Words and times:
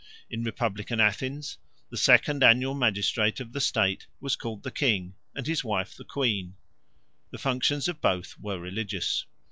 In 0.31 0.43
republican 0.43 0.99
Athens 0.99 1.59
the 1.91 1.95
second 1.95 2.41
annual 2.41 2.73
magistrate 2.73 3.39
of 3.39 3.53
the 3.53 3.61
state 3.61 4.07
was 4.19 4.35
called 4.35 4.63
the 4.63 4.71
King, 4.71 5.13
and 5.35 5.45
his 5.45 5.63
wife 5.63 5.93
the 5.95 6.03
Queen; 6.03 6.55
the 7.29 7.37
functions 7.37 7.87
of 7.87 8.01
both 8.01 8.35
were 8.39 8.57
religious. 8.57 9.27